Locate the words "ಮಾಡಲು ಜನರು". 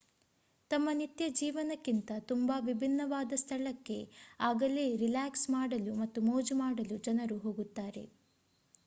6.55-7.37